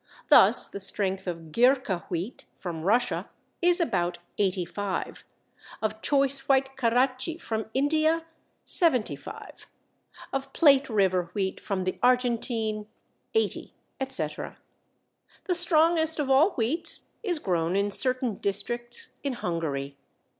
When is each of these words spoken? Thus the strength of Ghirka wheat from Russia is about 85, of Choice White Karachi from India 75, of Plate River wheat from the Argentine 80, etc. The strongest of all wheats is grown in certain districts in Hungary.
Thus 0.29 0.67
the 0.67 0.79
strength 0.79 1.27
of 1.27 1.51
Ghirka 1.51 2.05
wheat 2.09 2.45
from 2.55 2.79
Russia 2.79 3.29
is 3.61 3.79
about 3.79 4.17
85, 4.39 5.23
of 5.79 6.01
Choice 6.01 6.49
White 6.49 6.75
Karachi 6.75 7.37
from 7.37 7.69
India 7.75 8.25
75, 8.65 9.67
of 10.33 10.51
Plate 10.53 10.89
River 10.89 11.29
wheat 11.35 11.59
from 11.61 11.83
the 11.83 11.99
Argentine 12.01 12.87
80, 13.35 13.75
etc. 13.99 14.57
The 15.43 15.53
strongest 15.53 16.17
of 16.17 16.31
all 16.31 16.53
wheats 16.53 17.11
is 17.21 17.37
grown 17.37 17.75
in 17.75 17.91
certain 17.91 18.37
districts 18.37 19.17
in 19.23 19.33
Hungary. 19.33 19.97